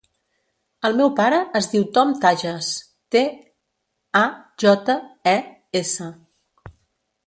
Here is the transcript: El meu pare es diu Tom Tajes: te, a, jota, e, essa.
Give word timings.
El 0.87 0.95
meu 1.01 1.11
pare 1.19 1.41
es 1.59 1.67
diu 1.73 1.85
Tom 1.99 2.15
Tajes: 2.25 2.71
te, 3.17 3.23
a, 4.23 4.25
jota, 4.67 5.01
e, 5.37 5.39
essa. 5.85 6.15